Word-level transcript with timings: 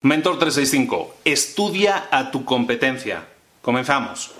Mentor 0.00 0.38
365, 0.38 1.16
estudia 1.24 2.06
a 2.12 2.30
tu 2.30 2.44
competencia. 2.44 3.26
Comenzamos. 3.60 4.30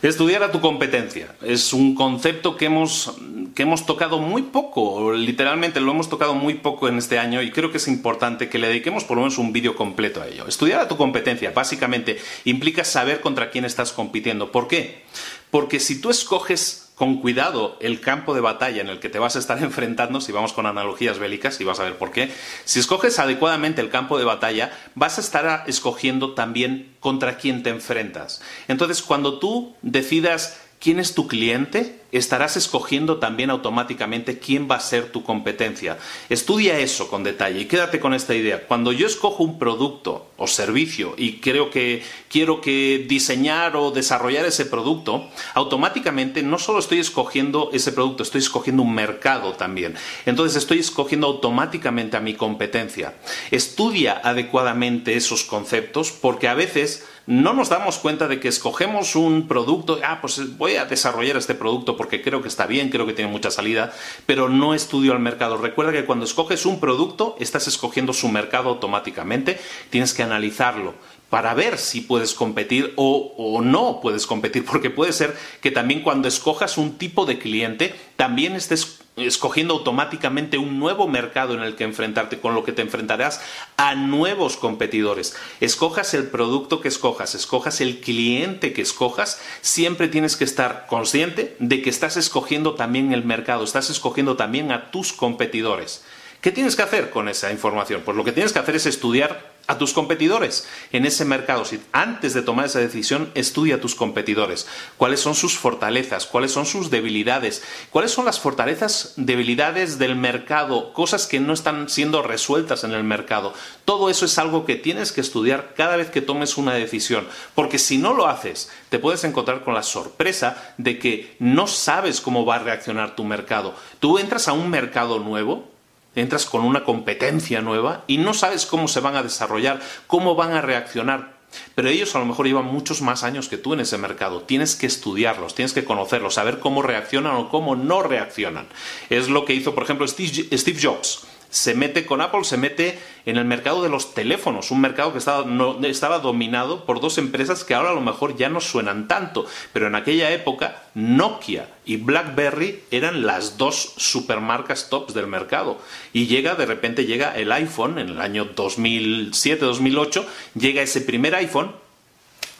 Estudiar 0.00 0.44
a 0.44 0.50
tu 0.50 0.62
competencia 0.62 1.34
es 1.42 1.74
un 1.74 1.94
concepto 1.94 2.56
que 2.56 2.66
hemos, 2.66 3.14
que 3.54 3.64
hemos 3.64 3.84
tocado 3.84 4.18
muy 4.18 4.40
poco, 4.40 5.12
literalmente 5.12 5.80
lo 5.80 5.92
hemos 5.92 6.08
tocado 6.08 6.34
muy 6.34 6.54
poco 6.54 6.88
en 6.88 6.96
este 6.96 7.18
año 7.18 7.42
y 7.42 7.50
creo 7.50 7.70
que 7.70 7.76
es 7.76 7.88
importante 7.88 8.48
que 8.48 8.58
le 8.58 8.68
dediquemos 8.68 9.04
por 9.04 9.18
lo 9.18 9.24
menos 9.24 9.36
un 9.36 9.52
vídeo 9.52 9.76
completo 9.76 10.22
a 10.22 10.28
ello. 10.28 10.46
Estudiar 10.48 10.80
a 10.80 10.88
tu 10.88 10.96
competencia 10.96 11.50
básicamente 11.50 12.18
implica 12.46 12.82
saber 12.82 13.20
contra 13.20 13.50
quién 13.50 13.66
estás 13.66 13.92
compitiendo. 13.92 14.50
¿Por 14.50 14.68
qué? 14.68 15.04
Porque 15.50 15.80
si 15.80 16.00
tú 16.00 16.08
escoges 16.08 16.83
con 16.94 17.20
cuidado 17.20 17.76
el 17.80 18.00
campo 18.00 18.34
de 18.34 18.40
batalla 18.40 18.80
en 18.80 18.88
el 18.88 19.00
que 19.00 19.08
te 19.08 19.18
vas 19.18 19.36
a 19.36 19.38
estar 19.38 19.58
enfrentando, 19.62 20.20
si 20.20 20.32
vamos 20.32 20.52
con 20.52 20.66
analogías 20.66 21.18
bélicas, 21.18 21.60
y 21.60 21.64
vas 21.64 21.80
a 21.80 21.84
ver 21.84 21.96
por 21.96 22.10
qué, 22.10 22.30
si 22.64 22.80
escoges 22.80 23.18
adecuadamente 23.18 23.80
el 23.80 23.90
campo 23.90 24.18
de 24.18 24.24
batalla, 24.24 24.72
vas 24.94 25.18
a 25.18 25.20
estar 25.20 25.64
escogiendo 25.66 26.34
también 26.34 26.94
contra 27.00 27.36
quién 27.36 27.62
te 27.62 27.70
enfrentas. 27.70 28.40
Entonces, 28.68 29.02
cuando 29.02 29.38
tú 29.38 29.74
decidas 29.82 30.60
quién 30.78 31.00
es 31.00 31.14
tu 31.14 31.26
cliente, 31.26 32.00
estarás 32.18 32.56
escogiendo 32.56 33.18
también 33.18 33.50
automáticamente 33.50 34.38
quién 34.38 34.68
va 34.70 34.76
a 34.76 34.80
ser 34.80 35.10
tu 35.10 35.22
competencia. 35.22 35.98
Estudia 36.28 36.78
eso 36.78 37.08
con 37.08 37.24
detalle 37.24 37.60
y 37.60 37.64
quédate 37.66 38.00
con 38.00 38.14
esta 38.14 38.34
idea. 38.34 38.66
Cuando 38.66 38.92
yo 38.92 39.06
escojo 39.06 39.42
un 39.42 39.58
producto 39.58 40.28
o 40.36 40.46
servicio 40.46 41.14
y 41.16 41.40
creo 41.40 41.70
que 41.70 42.02
quiero 42.28 42.60
que 42.60 43.04
diseñar 43.08 43.76
o 43.76 43.90
desarrollar 43.90 44.44
ese 44.46 44.66
producto, 44.66 45.28
automáticamente 45.54 46.42
no 46.42 46.58
solo 46.58 46.78
estoy 46.78 47.00
escogiendo 47.00 47.70
ese 47.72 47.92
producto, 47.92 48.22
estoy 48.22 48.40
escogiendo 48.40 48.82
un 48.82 48.94
mercado 48.94 49.52
también. 49.52 49.94
Entonces 50.26 50.56
estoy 50.56 50.78
escogiendo 50.78 51.26
automáticamente 51.26 52.16
a 52.16 52.20
mi 52.20 52.34
competencia. 52.34 53.14
Estudia 53.50 54.20
adecuadamente 54.22 55.14
esos 55.14 55.44
conceptos 55.44 56.12
porque 56.12 56.48
a 56.48 56.54
veces 56.54 57.04
no 57.26 57.54
nos 57.54 57.70
damos 57.70 57.98
cuenta 57.98 58.28
de 58.28 58.38
que 58.38 58.48
escogemos 58.48 59.16
un 59.16 59.48
producto, 59.48 59.98
ah, 60.04 60.18
pues 60.20 60.58
voy 60.58 60.76
a 60.76 60.84
desarrollar 60.84 61.36
este 61.36 61.54
producto 61.54 61.96
porque 62.04 62.20
creo 62.20 62.42
que 62.42 62.48
está 62.48 62.66
bien, 62.66 62.90
creo 62.90 63.06
que 63.06 63.14
tiene 63.14 63.30
mucha 63.30 63.50
salida, 63.50 63.90
pero 64.26 64.50
no 64.50 64.74
estudio 64.74 65.12
al 65.12 65.20
mercado. 65.20 65.56
Recuerda 65.56 65.90
que 65.90 66.04
cuando 66.04 66.26
escoges 66.26 66.66
un 66.66 66.78
producto, 66.78 67.34
estás 67.40 67.66
escogiendo 67.66 68.12
su 68.12 68.28
mercado 68.28 68.68
automáticamente, 68.68 69.58
tienes 69.88 70.12
que 70.12 70.22
analizarlo 70.22 70.92
para 71.30 71.54
ver 71.54 71.78
si 71.78 72.02
puedes 72.02 72.34
competir 72.34 72.92
o, 72.96 73.32
o, 73.38 73.62
no 73.62 74.00
puedes 74.02 74.26
competir, 74.26 74.66
porque 74.66 74.90
puede 74.90 75.14
ser 75.14 75.34
que 75.62 75.70
también 75.70 76.02
cuando 76.02 76.28
escojas 76.28 76.76
un 76.76 76.98
tipo 76.98 77.24
de 77.24 77.38
cliente, 77.38 77.94
también 78.16 78.54
estés 78.54 78.98
escogiendo 79.16 79.74
automáticamente 79.74 80.58
un 80.58 80.78
nuevo 80.78 81.06
mercado 81.06 81.54
en 81.54 81.62
el 81.62 81.76
que 81.76 81.84
enfrentarte, 81.84 82.40
con 82.40 82.54
lo 82.54 82.64
que 82.64 82.72
te 82.72 82.82
enfrentarás 82.82 83.40
a 83.76 83.94
nuevos 83.94 84.56
competidores. 84.56 85.36
Escojas 85.60 86.14
el 86.14 86.26
producto 86.26 86.80
que 86.80 86.88
escojas, 86.88 87.34
escojas 87.34 87.80
el 87.80 88.00
cliente 88.00 88.72
que 88.72 88.82
escojas, 88.82 89.40
siempre 89.60 90.08
tienes 90.08 90.36
que 90.36 90.44
estar 90.44 90.86
consciente 90.88 91.56
de 91.60 91.80
que 91.80 91.90
estás 91.90 92.16
escogiendo 92.16 92.74
también 92.74 93.12
el 93.12 93.24
mercado, 93.24 93.64
estás 93.64 93.90
escogiendo 93.90 94.36
también 94.36 94.72
a 94.72 94.90
tus 94.90 95.12
competidores. 95.12 96.04
¿Qué 96.40 96.52
tienes 96.52 96.76
que 96.76 96.82
hacer 96.82 97.10
con 97.10 97.28
esa 97.28 97.52
información? 97.52 98.02
Pues 98.04 98.16
lo 98.16 98.24
que 98.24 98.32
tienes 98.32 98.52
que 98.52 98.58
hacer 98.58 98.76
es 98.76 98.86
estudiar 98.86 99.53
a 99.66 99.78
tus 99.78 99.92
competidores 99.92 100.66
en 100.92 101.06
ese 101.06 101.24
mercado. 101.24 101.64
Si 101.64 101.80
antes 101.92 102.34
de 102.34 102.42
tomar 102.42 102.66
esa 102.66 102.80
decisión, 102.80 103.30
estudia 103.34 103.76
a 103.76 103.80
tus 103.80 103.94
competidores. 103.94 104.66
¿Cuáles 104.96 105.20
son 105.20 105.34
sus 105.34 105.56
fortalezas? 105.56 106.26
¿Cuáles 106.26 106.52
son 106.52 106.66
sus 106.66 106.90
debilidades? 106.90 107.62
¿Cuáles 107.90 108.10
son 108.10 108.24
las 108.24 108.40
fortalezas, 108.40 109.14
debilidades 109.16 109.98
del 109.98 110.16
mercado? 110.16 110.92
Cosas 110.92 111.26
que 111.26 111.40
no 111.40 111.52
están 111.52 111.88
siendo 111.88 112.22
resueltas 112.22 112.84
en 112.84 112.92
el 112.92 113.04
mercado. 113.04 113.54
Todo 113.84 114.10
eso 114.10 114.24
es 114.24 114.38
algo 114.38 114.64
que 114.64 114.76
tienes 114.76 115.12
que 115.12 115.20
estudiar 115.20 115.74
cada 115.76 115.96
vez 115.96 116.10
que 116.10 116.20
tomes 116.20 116.56
una 116.56 116.74
decisión. 116.74 117.26
Porque 117.54 117.78
si 117.78 117.98
no 117.98 118.14
lo 118.14 118.26
haces, 118.26 118.70
te 118.88 118.98
puedes 118.98 119.24
encontrar 119.24 119.64
con 119.64 119.74
la 119.74 119.82
sorpresa 119.82 120.74
de 120.78 120.98
que 120.98 121.36
no 121.38 121.66
sabes 121.66 122.20
cómo 122.20 122.44
va 122.44 122.56
a 122.56 122.60
reaccionar 122.60 123.16
tu 123.16 123.24
mercado. 123.24 123.74
Tú 124.00 124.18
entras 124.18 124.48
a 124.48 124.52
un 124.52 124.70
mercado 124.70 125.18
nuevo, 125.18 125.73
entras 126.14 126.46
con 126.46 126.62
una 126.62 126.84
competencia 126.84 127.60
nueva 127.60 128.04
y 128.06 128.18
no 128.18 128.34
sabes 128.34 128.66
cómo 128.66 128.88
se 128.88 129.00
van 129.00 129.16
a 129.16 129.22
desarrollar, 129.22 129.80
cómo 130.06 130.34
van 130.34 130.52
a 130.52 130.60
reaccionar. 130.60 131.34
Pero 131.74 131.88
ellos 131.88 132.14
a 132.16 132.18
lo 132.18 132.26
mejor 132.26 132.46
llevan 132.46 132.64
muchos 132.64 133.00
más 133.00 133.22
años 133.22 133.48
que 133.48 133.56
tú 133.58 133.74
en 133.74 133.80
ese 133.80 133.96
mercado. 133.96 134.42
Tienes 134.42 134.74
que 134.74 134.86
estudiarlos, 134.86 135.54
tienes 135.54 135.72
que 135.72 135.84
conocerlos, 135.84 136.34
saber 136.34 136.58
cómo 136.58 136.82
reaccionan 136.82 137.36
o 137.36 137.48
cómo 137.48 137.76
no 137.76 138.02
reaccionan. 138.02 138.66
Es 139.08 139.28
lo 139.28 139.44
que 139.44 139.54
hizo, 139.54 139.74
por 139.74 139.84
ejemplo, 139.84 140.06
Steve 140.08 140.78
Jobs 140.82 141.26
se 141.54 141.74
mete 141.76 142.04
con 142.04 142.20
Apple, 142.20 142.42
se 142.42 142.56
mete 142.56 142.98
en 143.26 143.36
el 143.36 143.44
mercado 143.44 143.80
de 143.80 143.88
los 143.88 144.12
teléfonos, 144.12 144.72
un 144.72 144.80
mercado 144.80 145.12
que 145.12 145.18
estaba, 145.18 145.46
estaba, 145.84 146.18
dominado 146.18 146.84
por 146.84 147.00
dos 147.00 147.16
empresas 147.16 147.62
que 147.62 147.74
ahora 147.74 147.90
a 147.90 147.94
lo 147.94 148.00
mejor 148.00 148.36
ya 148.36 148.48
no 148.48 148.60
suenan 148.60 149.06
tanto, 149.06 149.46
pero 149.72 149.86
en 149.86 149.94
aquella 149.94 150.32
época 150.32 150.82
Nokia 150.94 151.68
y 151.84 151.96
BlackBerry 151.96 152.82
eran 152.90 153.24
las 153.24 153.56
dos 153.56 153.94
supermarcas 153.96 154.90
tops 154.90 155.14
del 155.14 155.28
mercado. 155.28 155.78
Y 156.12 156.26
llega, 156.26 156.56
de 156.56 156.66
repente 156.66 157.06
llega 157.06 157.36
el 157.36 157.52
iPhone 157.52 158.00
en 158.00 158.08
el 158.08 158.20
año 158.20 158.52
2007-2008, 158.56 160.24
llega 160.56 160.82
ese 160.82 161.02
primer 161.02 161.36
iPhone 161.36 161.83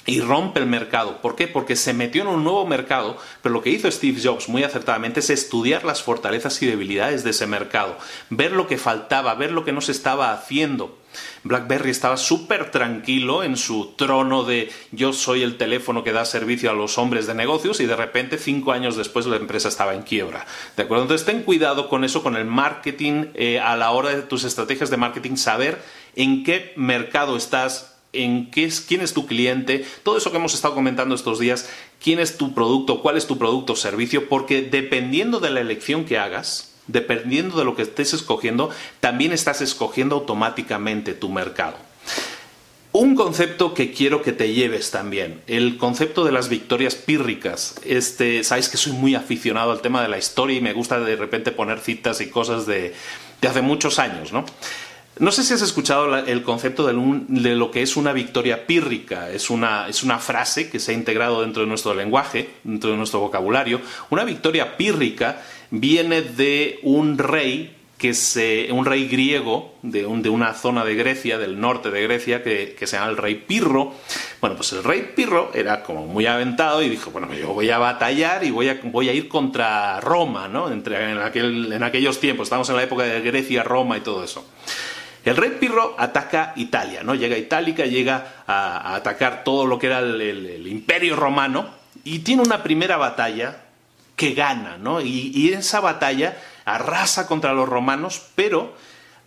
y 0.07 0.21
rompe 0.21 0.61
el 0.61 0.67
mercado. 0.67 1.21
¿Por 1.23 1.37
qué? 1.37 1.49
Porque 1.49 1.77
se 1.77 1.95
metió 1.95 2.23
en 2.23 2.29
un 2.29 2.45
nuevo 2.45 2.67
mercado, 2.67 3.17
pero 3.43 3.55
lo 3.55 3.63
que 3.63 3.71
hizo 3.71 3.91
Steve 3.91 4.21
Jobs 4.23 4.49
muy 4.49 4.63
acertadamente 4.63 5.21
es 5.21 5.31
estudiar 5.31 5.85
las 5.85 6.03
fortalezas 6.03 6.61
y 6.63 6.67
debilidades 6.67 7.25
de 7.25 7.31
ese 7.31 7.47
mercado, 7.47 7.97
ver 8.31 8.53
lo 8.53 8.67
que 8.67 8.79
faltaba, 8.79 9.35
ver 9.35 9.53
lo 9.53 9.65
que 9.65 9.73
no 9.73 9.81
se 9.81 9.93
estaba 9.93 10.33
haciendo. 10.33 10.99
BlackBerry 11.45 11.91
estaba 11.91 12.17
súper 12.17 12.71
tranquilo 12.71 13.45
en 13.45 13.57
su 13.57 13.95
trono 13.97 14.43
de 14.45 14.73
yo 14.91 15.13
soy 15.13 15.43
el 15.43 15.57
teléfono 15.57 16.03
que 16.03 16.13
da 16.13 16.25
servicio 16.25 16.71
a 16.71 16.75
los 16.75 16.99
hombres 16.99 17.27
de 17.27 17.35
negocios 17.35 17.81
y 17.81 17.87
de 17.87 17.95
repente 17.95 18.37
cinco 18.37 18.73
años 18.73 18.97
después 18.97 19.27
la 19.27 19.37
empresa 19.37 19.69
estaba 19.69 19.95
en 19.95 20.03
quiebra. 20.03 20.45
¿De 20.77 20.83
acuerdo? 20.83 21.05
Entonces 21.05 21.27
ten 21.27 21.43
cuidado 21.43 21.89
con 21.89 22.05
eso, 22.05 22.23
con 22.23 22.37
el 22.37 22.47
marketing, 22.47 23.27
eh, 23.35 23.61
a 23.61 23.77
la 23.77 23.93
hora 23.93 24.11
de 24.11 24.23
tus 24.23 24.45
estrategias 24.45 24.91
de 24.91 24.97
marketing, 24.97 25.37
saber 25.37 25.81
en 26.17 26.43
qué 26.45 26.73
mercado 26.77 27.37
estás 27.37 27.94
en 28.15 28.51
qué 28.51 28.65
es, 28.65 28.81
quién 28.81 29.01
es 29.01 29.13
tu 29.13 29.27
cliente, 29.27 29.85
todo 30.03 30.17
eso 30.17 30.31
que 30.31 30.39
hemos 30.39 30.55
estado 30.55 30.75
comentando 30.75 31.15
estos 31.15 31.39
días, 31.39 31.69
quién 32.03 32.19
es 32.19 32.37
tu 32.37 32.55
producto, 32.55 33.01
cuál 33.03 33.17
es 33.17 33.27
tu 33.27 33.39
producto 33.39 33.75
o 33.75 33.77
servicio, 33.77 34.29
porque 34.29 34.63
dependiendo 34.63 35.41
de 35.41 35.51
la 35.51 35.61
elección 35.61 36.05
que 36.05 36.19
hagas, 36.19 36.75
dependiendo 36.87 37.59
de 37.59 37.65
lo 37.65 37.77
que 37.77 37.83
estés 37.83 38.13
escogiendo, 38.13 38.71
también 39.01 39.33
estás 39.33 39.61
escogiendo 39.61 40.17
automáticamente 40.17 41.15
tu 41.15 41.29
mercado. 41.29 41.77
Un 42.93 43.17
concepto 43.17 43.75
que 43.75 43.93
quiero 43.93 44.23
que 44.23 44.31
te 44.33 44.53
lleves 44.53 44.93
también, 44.93 45.41
el 45.49 45.79
concepto 45.79 46.25
de 46.25 46.31
las 46.31 46.49
victorias 46.49 46.95
pírricas. 46.95 47.75
Este, 47.85 48.45
sabéis 48.45 48.69
que 48.69 48.77
soy 48.77 48.93
muy 48.93 49.17
aficionado 49.17 49.73
al 49.73 49.81
tema 49.81 50.01
de 50.01 50.09
la 50.09 50.17
historia 50.17 50.57
y 50.57 50.61
me 50.61 50.73
gusta 50.73 51.01
de 51.01 51.17
repente 51.17 51.51
poner 51.51 51.81
citas 51.81 52.21
y 52.21 52.31
cosas 52.31 52.67
de, 52.67 52.95
de 53.41 53.49
hace 53.49 53.63
muchos 53.63 53.99
años, 53.99 54.33
¿no? 54.33 54.45
No 55.19 55.31
sé 55.31 55.45
si 55.45 55.55
has 55.55 55.63
escuchado 55.63 56.17
el 56.17 56.43
concepto 56.43 56.87
de, 56.87 56.93
lo 57.55 57.71
que 57.71 57.83
es 57.83 57.97
una 57.97 58.13
victoria 58.13 58.67
pírrica. 58.67 59.31
Es 59.31 59.49
una, 59.49 59.89
es 59.89 60.03
una 60.03 60.19
frase 60.19 60.69
que 60.69 60.81
se 60.81 60.91
ha 60.91 60.95
integrado 60.95 61.43
dentro 61.43 61.63
de 61.63 61.69
nuestro 61.69 61.95
lenguaje, 61.95 62.51
dentro 62.65 62.91
de 62.91 62.97
nuestro 62.97 63.21
vocabulario. 63.21 63.81
Una 64.11 64.25
victoria 64.25 64.77
pírrica 64.77 65.41
viene 65.71 66.23
de 66.23 66.81
un 66.83 67.17
rey 67.17 67.77
que 67.97 68.13
se, 68.13 68.69
un 68.73 68.85
rey 68.85 69.07
griego 69.07 69.77
de, 69.83 70.03
de, 70.03 70.29
una 70.29 70.53
zona 70.53 70.85
de 70.85 70.97
Grecia, 70.97 71.39
del 71.39 71.61
norte 71.61 71.93
de 71.93 72.03
Grecia, 72.03 72.43
que, 72.43 72.77
se 72.79 72.97
llama 72.97 73.11
el 73.11 73.17
rey 73.17 73.37
Pirro. 73.37 73.95
Bueno, 74.41 74.57
pues 74.57 74.73
el 74.73 74.83
rey 74.83 75.13
Pirro 75.15 75.53
era 75.55 75.85
como 75.85 76.07
muy 76.07 76.27
aventado 76.27 76.83
y 76.83 76.89
dijo, 76.89 77.13
bueno, 77.13 77.33
yo 77.35 77.55
voy 77.55 77.71
a 77.71 77.79
batallar 77.79 78.43
y 78.43 78.51
voy 78.51 78.69
a, 78.69 78.81
voy 78.83 79.09
a 79.09 79.13
ir 79.13 79.29
contra 79.29 80.01
Roma, 80.01 80.49
¿no? 80.49 80.73
Entre, 80.73 81.13
en, 81.13 81.19
aquel, 81.19 81.73
en 81.73 81.85
aquellos 81.85 82.19
tiempos, 82.19 82.47
estamos 82.47 82.69
en 82.69 82.77
la 82.77 82.83
época 82.83 83.05
de 83.05 83.21
Grecia, 83.21 83.63
Roma 83.63 83.97
y 83.97 84.01
todo 84.01 84.25
eso. 84.25 84.45
El 85.25 85.37
rey 85.37 85.57
Pirro 85.59 85.95
ataca 85.99 86.53
Italia, 86.57 87.03
¿no? 87.03 87.15
Llega 87.15 87.37
a 87.37 87.39
Itálica, 87.39 87.87
llega 87.87 88.45
a, 88.47 88.95
atacar 88.95 89.43
todo 89.43 89.67
lo 89.67 89.79
que 89.79 89.87
era 89.87 90.01
el, 90.01 90.67
imperio 90.67 91.17
romano 91.17 91.67
y 92.05 92.21
tiene 92.21 92.43
una 92.43 92.63
primera 92.63 92.97
batalla 92.97 93.63
que 94.17 94.35
gana, 94.35 94.77
¿no? 94.77 95.01
Y, 95.01 95.51
en 95.53 95.61
esa 95.61 95.81
batalla 95.81 96.37
arrasa 96.65 97.27
contra 97.27 97.55
los 97.55 97.69
romanos, 97.69 98.23
pero 98.35 98.75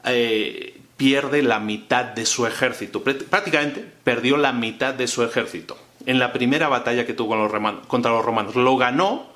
eh, 0.06 0.80
pierde 0.98 1.42
la 1.42 1.60
mitad 1.60 2.06
de 2.06 2.26
su 2.26 2.46
ejército. 2.46 3.04
Prácticamente 3.04 3.86
perdió 4.04 4.38
la 4.38 4.54
mitad 4.54 4.94
de 4.94 5.08
su 5.08 5.24
ejército 5.24 5.78
en 6.06 6.20
la 6.20 6.32
primera 6.32 6.70
batalla 6.70 7.06
que 7.06 7.14
tuvo 7.14 7.30
contra 7.88 8.12
los 8.12 8.26
romanos. 8.26 8.56
Lo 8.56 8.78
ganó, 8.78 9.28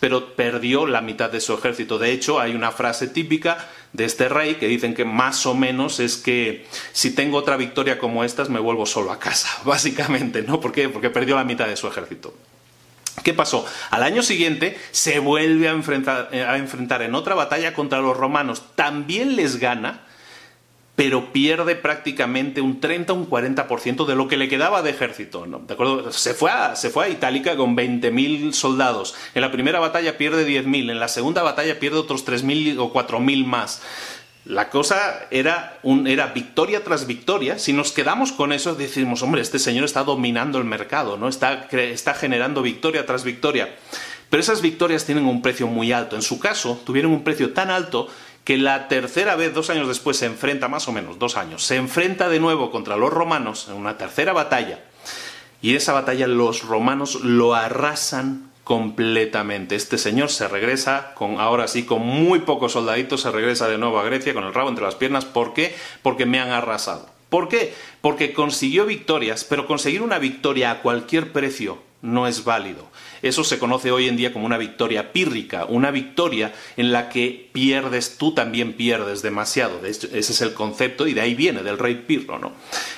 pero 0.00 0.34
perdió 0.34 0.86
la 0.86 1.00
mitad 1.00 1.30
de 1.30 1.40
su 1.40 1.54
ejército. 1.54 1.98
De 1.98 2.12
hecho, 2.12 2.40
hay 2.40 2.54
una 2.54 2.72
frase 2.72 3.08
típica 3.08 3.68
de 3.92 4.04
este 4.04 4.28
rey 4.28 4.56
que 4.56 4.68
dicen 4.68 4.94
que 4.94 5.04
más 5.04 5.46
o 5.46 5.54
menos 5.54 6.00
es 6.00 6.16
que 6.16 6.66
si 6.92 7.14
tengo 7.14 7.38
otra 7.38 7.56
victoria 7.56 7.98
como 7.98 8.24
estas 8.24 8.48
me 8.50 8.60
vuelvo 8.60 8.86
solo 8.86 9.12
a 9.12 9.18
casa, 9.18 9.48
básicamente, 9.64 10.42
¿no? 10.42 10.60
¿Por 10.60 10.72
qué? 10.72 10.88
Porque 10.88 11.10
perdió 11.10 11.36
la 11.36 11.44
mitad 11.44 11.66
de 11.66 11.76
su 11.76 11.88
ejército. 11.88 12.34
¿Qué 13.22 13.32
pasó? 13.32 13.64
Al 13.90 14.02
año 14.02 14.22
siguiente 14.22 14.78
se 14.90 15.18
vuelve 15.18 15.68
a 15.68 15.72
enfrentar, 15.72 16.28
eh, 16.32 16.42
a 16.42 16.58
enfrentar 16.58 17.02
en 17.02 17.14
otra 17.14 17.34
batalla 17.34 17.72
contra 17.72 18.00
los 18.00 18.16
romanos. 18.16 18.62
También 18.74 19.36
les 19.36 19.56
gana, 19.58 20.05
pero 20.96 21.30
pierde 21.30 21.76
prácticamente 21.76 22.62
un 22.62 22.80
30 22.80 23.12
o 23.12 23.16
un 23.16 23.28
40% 23.28 24.06
de 24.06 24.14
lo 24.16 24.28
que 24.28 24.38
le 24.38 24.48
quedaba 24.48 24.80
de 24.82 24.90
ejército. 24.90 25.46
¿no? 25.46 25.58
¿De 25.58 25.74
acuerdo? 25.74 26.10
Se 26.10 26.32
fue 26.32 26.50
a, 26.50 26.74
se 26.74 26.88
fue 26.88 27.04
a 27.04 27.08
Itálica 27.10 27.54
con 27.54 27.76
20.000 27.76 28.52
soldados. 28.52 29.14
En 29.34 29.42
la 29.42 29.52
primera 29.52 29.78
batalla 29.78 30.16
pierde 30.16 30.48
10.000, 30.48 30.90
en 30.90 30.98
la 30.98 31.08
segunda 31.08 31.42
batalla 31.42 31.78
pierde 31.78 31.98
otros 31.98 32.26
3.000 32.26 32.78
o 32.78 32.94
4.000 32.94 33.44
más. 33.44 33.82
La 34.46 34.70
cosa 34.70 35.26
era, 35.30 35.78
un, 35.82 36.06
era 36.06 36.28
victoria 36.28 36.82
tras 36.82 37.06
victoria. 37.06 37.58
Si 37.58 37.74
nos 37.74 37.92
quedamos 37.92 38.32
con 38.32 38.52
eso, 38.52 38.74
decimos, 38.74 39.22
hombre, 39.22 39.42
este 39.42 39.58
señor 39.58 39.84
está 39.84 40.02
dominando 40.02 40.56
el 40.56 40.64
mercado, 40.64 41.18
¿no? 41.18 41.28
está, 41.28 41.68
está 41.72 42.14
generando 42.14 42.62
victoria 42.62 43.04
tras 43.04 43.22
victoria. 43.22 43.74
Pero 44.30 44.40
esas 44.40 44.62
victorias 44.62 45.04
tienen 45.04 45.26
un 45.26 45.42
precio 45.42 45.66
muy 45.66 45.92
alto. 45.92 46.16
En 46.16 46.22
su 46.22 46.38
caso, 46.38 46.80
tuvieron 46.86 47.12
un 47.12 47.22
precio 47.22 47.52
tan 47.52 47.70
alto 47.70 48.08
que 48.46 48.56
la 48.56 48.86
tercera 48.86 49.34
vez, 49.34 49.52
dos 49.52 49.70
años 49.70 49.88
después, 49.88 50.18
se 50.18 50.26
enfrenta, 50.26 50.68
más 50.68 50.86
o 50.86 50.92
menos, 50.92 51.18
dos 51.18 51.36
años, 51.36 51.64
se 51.64 51.74
enfrenta 51.74 52.28
de 52.28 52.38
nuevo 52.38 52.70
contra 52.70 52.96
los 52.96 53.12
romanos 53.12 53.66
en 53.68 53.74
una 53.74 53.98
tercera 53.98 54.32
batalla. 54.32 54.84
Y 55.60 55.74
esa 55.74 55.92
batalla 55.92 56.28
los 56.28 56.62
romanos 56.62 57.16
lo 57.24 57.56
arrasan 57.56 58.52
completamente. 58.62 59.74
Este 59.74 59.98
señor 59.98 60.30
se 60.30 60.46
regresa 60.46 61.12
con, 61.14 61.40
ahora 61.40 61.66
sí, 61.66 61.82
con 61.82 62.02
muy 62.02 62.38
pocos 62.38 62.72
soldaditos, 62.72 63.22
se 63.22 63.32
regresa 63.32 63.66
de 63.66 63.78
nuevo 63.78 63.98
a 63.98 64.04
Grecia 64.04 64.32
con 64.32 64.44
el 64.44 64.54
rabo 64.54 64.68
entre 64.68 64.84
las 64.84 64.94
piernas. 64.94 65.24
¿Por 65.24 65.52
qué? 65.52 65.74
Porque 66.04 66.24
me 66.24 66.38
han 66.38 66.50
arrasado. 66.50 67.08
¿Por 67.28 67.48
qué? 67.48 67.74
Porque 68.00 68.32
consiguió 68.32 68.86
victorias, 68.86 69.42
pero 69.42 69.66
conseguir 69.66 70.02
una 70.02 70.20
victoria 70.20 70.70
a 70.70 70.82
cualquier 70.82 71.32
precio 71.32 71.78
no 72.02 72.26
es 72.26 72.44
válido. 72.44 72.88
Eso 73.22 73.42
se 73.42 73.58
conoce 73.58 73.90
hoy 73.90 74.08
en 74.08 74.16
día 74.16 74.32
como 74.32 74.46
una 74.46 74.58
victoria 74.58 75.12
pírrica, 75.12 75.64
una 75.64 75.90
victoria 75.90 76.54
en 76.76 76.92
la 76.92 77.08
que 77.08 77.48
pierdes, 77.52 78.18
tú 78.18 78.32
también 78.32 78.74
pierdes 78.74 79.22
demasiado. 79.22 79.80
ese 79.84 80.16
es 80.18 80.40
el 80.40 80.52
concepto 80.54 81.06
y 81.06 81.14
de 81.14 81.22
ahí 81.22 81.34
viene, 81.34 81.62
del 81.62 81.78
rey 81.78 82.04
Pirro, 82.06 82.38
¿no? 82.38 82.52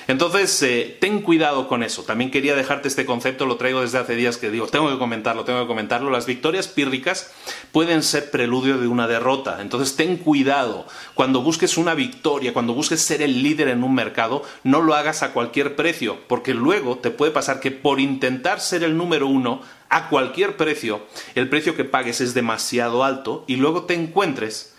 Entonces, 0.07 0.61
eh, 0.63 0.97
ten 0.99 1.21
cuidado 1.21 1.67
con 1.67 1.83
eso. 1.83 2.03
También 2.03 2.31
quería 2.31 2.55
dejarte 2.55 2.87
este 2.87 3.05
concepto, 3.05 3.45
lo 3.45 3.57
traigo 3.57 3.81
desde 3.81 3.97
hace 3.97 4.15
días 4.15 4.37
que 4.37 4.51
digo, 4.51 4.67
tengo 4.67 4.89
que 4.89 4.97
comentarlo, 4.97 5.45
tengo 5.45 5.61
que 5.61 5.67
comentarlo. 5.67 6.09
Las 6.09 6.25
victorias 6.25 6.67
pírricas 6.67 7.31
pueden 7.71 8.03
ser 8.03 8.31
preludio 8.31 8.77
de 8.77 8.87
una 8.87 9.07
derrota. 9.07 9.59
Entonces, 9.61 9.95
ten 9.95 10.17
cuidado. 10.17 10.85
Cuando 11.13 11.41
busques 11.41 11.77
una 11.77 11.93
victoria, 11.93 12.53
cuando 12.53 12.73
busques 12.73 13.01
ser 13.01 13.21
el 13.21 13.41
líder 13.41 13.69
en 13.69 13.83
un 13.83 13.95
mercado, 13.95 14.43
no 14.63 14.81
lo 14.81 14.95
hagas 14.95 15.23
a 15.23 15.31
cualquier 15.31 15.75
precio, 15.75 16.17
porque 16.27 16.53
luego 16.53 16.97
te 16.97 17.11
puede 17.11 17.31
pasar 17.31 17.59
que 17.59 17.71
por 17.71 17.99
intentar 17.99 18.59
ser 18.59 18.83
el 18.83 18.88
número 18.97 19.27
uno, 19.27 19.61
a 19.89 20.09
cualquier 20.09 20.55
precio, 20.55 21.01
el 21.35 21.49
precio 21.49 21.75
que 21.75 21.83
pagues 21.83 22.21
es 22.21 22.33
demasiado 22.33 23.03
alto 23.03 23.43
y 23.47 23.55
luego 23.55 23.83
te 23.83 23.95
encuentres 23.95 24.75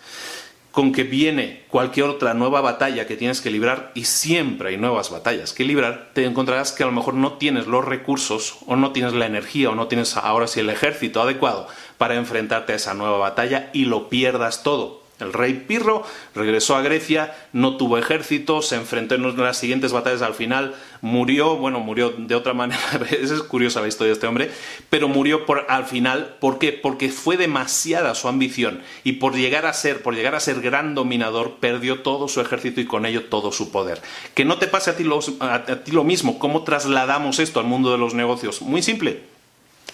con 0.71 0.93
que 0.93 1.03
viene 1.03 1.63
cualquier 1.67 2.05
otra 2.07 2.33
nueva 2.33 2.61
batalla 2.61 3.05
que 3.05 3.17
tienes 3.17 3.41
que 3.41 3.51
librar 3.51 3.91
y 3.93 4.05
siempre 4.05 4.69
hay 4.69 4.77
nuevas 4.77 5.09
batallas 5.09 5.53
que 5.53 5.65
librar, 5.65 6.11
te 6.13 6.25
encontrarás 6.25 6.71
que 6.71 6.83
a 6.83 6.85
lo 6.85 6.93
mejor 6.93 7.13
no 7.13 7.33
tienes 7.33 7.67
los 7.67 7.83
recursos 7.83 8.57
o 8.67 8.77
no 8.77 8.91
tienes 8.91 9.13
la 9.13 9.25
energía 9.25 9.69
o 9.69 9.75
no 9.75 9.87
tienes 9.87 10.15
ahora 10.15 10.47
sí 10.47 10.61
el 10.61 10.69
ejército 10.69 11.21
adecuado 11.21 11.67
para 11.97 12.15
enfrentarte 12.15 12.73
a 12.73 12.77
esa 12.77 12.93
nueva 12.93 13.17
batalla 13.17 13.69
y 13.73 13.85
lo 13.85 14.07
pierdas 14.07 14.63
todo. 14.63 15.00
El 15.21 15.33
rey 15.33 15.65
Pirro 15.67 16.03
regresó 16.35 16.75
a 16.75 16.81
Grecia, 16.81 17.35
no 17.53 17.77
tuvo 17.77 17.97
ejército, 17.97 18.61
se 18.61 18.75
enfrentó 18.75 19.15
en 19.15 19.37
las 19.37 19.57
siguientes 19.57 19.91
batallas 19.91 20.21
al 20.21 20.33
final, 20.33 20.75
murió, 21.01 21.55
bueno, 21.55 21.79
murió 21.79 22.11
de 22.11 22.35
otra 22.35 22.53
manera, 22.55 22.81
es 23.09 23.31
curiosa 23.43 23.81
la 23.81 23.87
historia 23.87 24.09
de 24.09 24.13
este 24.13 24.27
hombre, 24.27 24.51
pero 24.89 25.07
murió 25.07 25.45
por, 25.45 25.65
al 25.69 25.85
final, 25.85 26.35
¿por 26.39 26.59
qué? 26.59 26.71
Porque 26.73 27.09
fue 27.09 27.37
demasiada 27.37 28.15
su 28.15 28.27
ambición 28.27 28.81
y 29.03 29.13
por 29.13 29.35
llegar 29.35 29.65
a 29.65 29.73
ser, 29.73 30.01
por 30.01 30.15
llegar 30.15 30.35
a 30.35 30.39
ser 30.39 30.61
gran 30.61 30.95
dominador, 30.95 31.57
perdió 31.59 32.01
todo 32.01 32.27
su 32.27 32.41
ejército 32.41 32.81
y 32.81 32.85
con 32.85 33.05
ello 33.05 33.25
todo 33.25 33.51
su 33.51 33.71
poder. 33.71 34.01
Que 34.33 34.45
no 34.45 34.57
te 34.57 34.67
pase 34.67 34.91
a 34.91 34.97
ti 34.97 35.05
a 35.39 35.83
ti 35.83 35.91
lo 35.91 36.03
mismo, 36.03 36.39
¿cómo 36.39 36.63
trasladamos 36.63 37.39
esto 37.39 37.59
al 37.59 37.65
mundo 37.65 37.91
de 37.91 37.97
los 37.97 38.13
negocios? 38.13 38.61
Muy 38.61 38.81
simple 38.81 39.30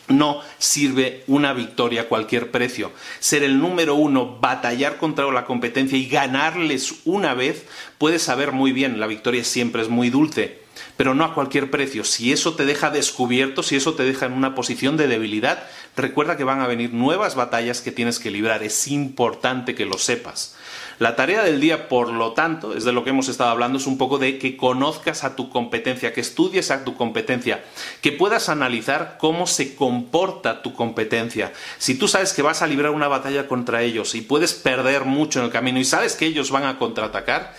no 0.07 0.41
sirve 0.57 1.23
una 1.27 1.53
victoria 1.53 2.01
a 2.01 2.07
cualquier 2.07 2.51
precio. 2.51 2.91
Ser 3.19 3.43
el 3.43 3.59
número 3.59 3.95
uno, 3.95 4.37
batallar 4.39 4.97
contra 4.97 5.31
la 5.31 5.45
competencia 5.45 5.97
y 5.97 6.07
ganarles 6.07 7.01
una 7.05 7.33
vez, 7.33 7.65
puedes 7.97 8.21
saber 8.21 8.51
muy 8.51 8.71
bien, 8.71 8.99
la 8.99 9.07
victoria 9.07 9.43
siempre 9.43 9.81
es 9.81 9.89
muy 9.89 10.09
dulce, 10.09 10.66
pero 10.95 11.13
no 11.13 11.23
a 11.23 11.33
cualquier 11.33 11.71
precio. 11.71 12.03
Si 12.03 12.31
eso 12.31 12.55
te 12.55 12.65
deja 12.65 12.89
descubierto, 12.89 13.63
si 13.63 13.75
eso 13.75 13.93
te 13.93 14.03
deja 14.03 14.25
en 14.25 14.33
una 14.33 14.55
posición 14.55 14.97
de 14.97 15.07
debilidad, 15.07 15.63
recuerda 15.95 16.37
que 16.37 16.43
van 16.43 16.61
a 16.61 16.67
venir 16.67 16.93
nuevas 16.93 17.35
batallas 17.35 17.81
que 17.81 17.91
tienes 17.91 18.19
que 18.19 18.31
librar. 18.31 18.63
Es 18.63 18.87
importante 18.87 19.75
que 19.75 19.85
lo 19.85 19.97
sepas. 19.97 20.55
La 20.99 21.15
tarea 21.15 21.43
del 21.43 21.59
día, 21.61 21.89
por 21.89 22.11
lo 22.11 22.33
tanto, 22.33 22.75
es 22.75 22.83
de 22.83 22.91
lo 22.91 23.03
que 23.03 23.11
hemos 23.11 23.29
estado 23.29 23.51
hablando, 23.51 23.77
es 23.77 23.85
un 23.85 23.99
poco 23.99 24.17
de 24.17 24.39
que 24.39 24.57
conozcas 24.57 25.23
a 25.23 25.35
tu 25.35 25.49
competencia, 25.49 26.11
que 26.11 26.21
estudies 26.21 26.71
a 26.71 26.83
tu 26.83 26.95
competencia, 26.95 27.63
que 28.01 28.11
puedas 28.11 28.49
analizar 28.49 29.17
cómo 29.19 29.45
se 29.45 29.75
comporta 29.75 30.63
tu 30.63 30.73
competencia. 30.73 31.53
Si 31.77 31.93
tú 31.93 32.07
sabes 32.07 32.33
que 32.33 32.41
vas 32.41 32.63
a 32.63 32.67
librar 32.67 32.93
una 32.93 33.07
batalla 33.07 33.47
contra 33.47 33.83
ellos 33.83 34.15
y 34.15 34.21
puedes 34.21 34.53
perder 34.53 35.05
mucho 35.05 35.37
en 35.37 35.45
el 35.45 35.51
camino 35.51 35.79
y 35.79 35.85
sabes 35.85 36.15
que 36.15 36.25
ellos 36.25 36.49
van 36.49 36.65
a 36.65 36.79
contraatacar, 36.79 37.53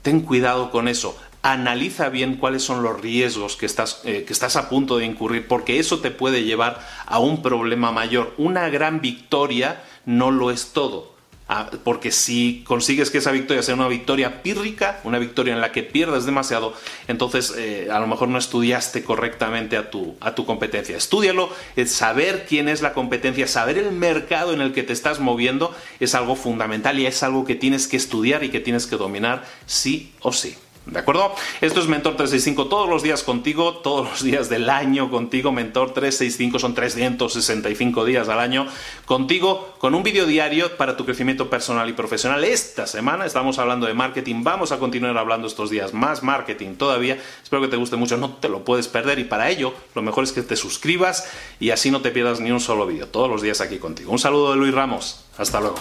ten 0.00 0.20
cuidado 0.22 0.70
con 0.70 0.88
eso 0.88 1.14
analiza 1.42 2.08
bien 2.08 2.36
cuáles 2.36 2.62
son 2.62 2.82
los 2.82 3.00
riesgos 3.00 3.56
que 3.56 3.66
estás, 3.66 4.00
eh, 4.04 4.24
que 4.24 4.32
estás, 4.32 4.56
a 4.56 4.68
punto 4.68 4.98
de 4.98 5.04
incurrir, 5.04 5.46
porque 5.46 5.78
eso 5.78 5.98
te 6.00 6.10
puede 6.10 6.44
llevar 6.44 6.86
a 7.06 7.18
un 7.18 7.42
problema 7.42 7.92
mayor. 7.92 8.32
Una 8.38 8.68
gran 8.68 9.00
victoria 9.00 9.82
no 10.06 10.30
lo 10.30 10.50
es 10.50 10.72
todo. 10.72 11.12
Ah, 11.48 11.68
porque 11.84 12.12
si 12.12 12.62
consigues 12.66 13.10
que 13.10 13.18
esa 13.18 13.32
victoria 13.32 13.62
sea 13.62 13.74
una 13.74 13.88
victoria 13.88 14.42
pírrica, 14.42 15.00
una 15.04 15.18
victoria 15.18 15.52
en 15.52 15.60
la 15.60 15.72
que 15.72 15.82
pierdas 15.82 16.24
demasiado, 16.24 16.72
entonces 17.08 17.52
eh, 17.58 17.88
a 17.92 17.98
lo 17.98 18.06
mejor 18.06 18.28
no 18.28 18.38
estudiaste 18.38 19.04
correctamente 19.04 19.76
a 19.76 19.90
tu, 19.90 20.16
a 20.20 20.34
tu 20.34 20.46
competencia. 20.46 20.96
Estúdialo, 20.96 21.50
saber 21.84 22.46
quién 22.48 22.70
es 22.70 22.80
la 22.80 22.94
competencia, 22.94 23.48
saber 23.48 23.76
el 23.76 23.92
mercado 23.92 24.54
en 24.54 24.62
el 24.62 24.72
que 24.72 24.82
te 24.82 24.94
estás 24.94 25.20
moviendo 25.20 25.74
es 26.00 26.14
algo 26.14 26.36
fundamental 26.36 26.98
y 26.98 27.06
es 27.06 27.22
algo 27.22 27.44
que 27.44 27.56
tienes 27.56 27.86
que 27.86 27.98
estudiar 27.98 28.44
y 28.44 28.48
que 28.48 28.60
tienes 28.60 28.86
que 28.86 28.96
dominar 28.96 29.44
sí 29.66 30.12
o 30.20 30.32
sí. 30.32 30.56
¿De 30.86 30.98
acuerdo? 30.98 31.32
Esto 31.60 31.78
es 31.78 31.86
Mentor 31.86 32.16
365 32.16 32.66
todos 32.66 32.88
los 32.88 33.04
días 33.04 33.22
contigo, 33.22 33.74
todos 33.76 34.08
los 34.10 34.22
días 34.24 34.48
del 34.48 34.68
año 34.68 35.10
contigo. 35.10 35.52
Mentor 35.52 35.94
365 35.94 36.58
son 36.58 36.74
365 36.74 38.04
días 38.04 38.28
al 38.28 38.40
año 38.40 38.66
contigo 39.04 39.74
con 39.78 39.94
un 39.94 40.02
vídeo 40.02 40.26
diario 40.26 40.76
para 40.76 40.96
tu 40.96 41.04
crecimiento 41.04 41.48
personal 41.48 41.88
y 41.88 41.92
profesional. 41.92 42.42
Esta 42.42 42.88
semana 42.88 43.26
estamos 43.26 43.60
hablando 43.60 43.86
de 43.86 43.94
marketing. 43.94 44.42
Vamos 44.42 44.72
a 44.72 44.78
continuar 44.78 45.16
hablando 45.16 45.46
estos 45.46 45.70
días 45.70 45.94
más 45.94 46.24
marketing 46.24 46.74
todavía. 46.74 47.16
Espero 47.42 47.62
que 47.62 47.68
te 47.68 47.76
guste 47.76 47.94
mucho, 47.94 48.16
no 48.16 48.30
te 48.34 48.48
lo 48.48 48.64
puedes 48.64 48.88
perder 48.88 49.20
y 49.20 49.24
para 49.24 49.50
ello 49.50 49.72
lo 49.94 50.02
mejor 50.02 50.24
es 50.24 50.32
que 50.32 50.42
te 50.42 50.56
suscribas 50.56 51.30
y 51.60 51.70
así 51.70 51.92
no 51.92 52.00
te 52.00 52.10
pierdas 52.10 52.40
ni 52.40 52.50
un 52.50 52.60
solo 52.60 52.86
vídeo. 52.86 53.06
Todos 53.06 53.30
los 53.30 53.40
días 53.40 53.60
aquí 53.60 53.78
contigo. 53.78 54.10
Un 54.10 54.18
saludo 54.18 54.50
de 54.50 54.56
Luis 54.56 54.74
Ramos. 54.74 55.24
Hasta 55.38 55.60
luego. 55.60 55.76